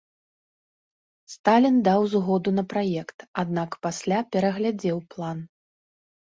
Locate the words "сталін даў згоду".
1.33-2.49